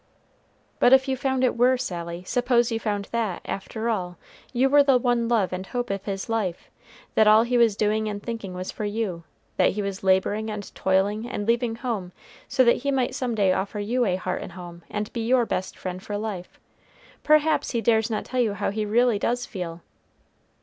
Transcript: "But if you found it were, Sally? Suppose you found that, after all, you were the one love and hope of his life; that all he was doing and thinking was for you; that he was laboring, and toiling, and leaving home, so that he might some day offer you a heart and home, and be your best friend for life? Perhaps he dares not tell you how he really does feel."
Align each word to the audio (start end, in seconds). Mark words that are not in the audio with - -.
"But 0.79 0.93
if 0.93 1.07
you 1.07 1.15
found 1.15 1.43
it 1.43 1.55
were, 1.55 1.77
Sally? 1.77 2.23
Suppose 2.23 2.71
you 2.71 2.79
found 2.79 3.05
that, 3.11 3.43
after 3.45 3.87
all, 3.87 4.17
you 4.51 4.67
were 4.67 4.81
the 4.81 4.97
one 4.97 5.27
love 5.27 5.53
and 5.53 5.63
hope 5.67 5.91
of 5.91 6.05
his 6.05 6.27
life; 6.27 6.71
that 7.13 7.27
all 7.27 7.43
he 7.43 7.55
was 7.55 7.75
doing 7.75 8.09
and 8.09 8.19
thinking 8.23 8.55
was 8.55 8.71
for 8.71 8.83
you; 8.83 9.25
that 9.57 9.73
he 9.73 9.83
was 9.83 10.03
laboring, 10.03 10.49
and 10.49 10.73
toiling, 10.73 11.29
and 11.29 11.47
leaving 11.47 11.75
home, 11.75 12.13
so 12.47 12.63
that 12.63 12.77
he 12.77 12.89
might 12.89 13.13
some 13.13 13.35
day 13.35 13.53
offer 13.53 13.77
you 13.79 14.03
a 14.05 14.15
heart 14.15 14.41
and 14.41 14.53
home, 14.53 14.81
and 14.89 15.13
be 15.13 15.21
your 15.23 15.45
best 15.45 15.77
friend 15.77 16.01
for 16.01 16.17
life? 16.17 16.59
Perhaps 17.23 17.69
he 17.69 17.79
dares 17.79 18.09
not 18.09 18.25
tell 18.25 18.39
you 18.41 18.53
how 18.55 18.71
he 18.71 18.87
really 18.87 19.19
does 19.19 19.45
feel." 19.45 19.81